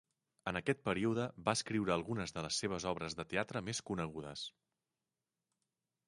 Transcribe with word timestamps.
En 0.51 0.57
aquest 0.59 0.79
període 0.87 1.25
va 1.49 1.53
escriure 1.57 1.91
algunes 1.95 2.33
de 2.37 2.43
les 2.45 2.57
seves 2.63 2.87
obres 2.91 3.17
de 3.19 3.25
teatre 3.33 3.61
més 3.67 3.83
conegudes. 3.91 4.47